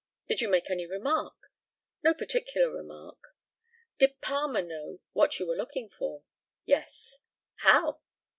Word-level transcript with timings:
Did 0.27 0.41
you 0.41 0.49
make 0.49 0.67
any 0.71 0.87
remark? 0.87 1.35
No 2.01 2.15
particular 2.15 2.71
remark. 2.71 3.35
Did 3.99 4.19
Palmer 4.19 4.63
know 4.63 4.99
what 5.13 5.37
you 5.37 5.45
were 5.45 5.55
looking 5.55 5.89
for? 5.89 6.23
Yes. 6.65 7.19
How? 7.57 8.01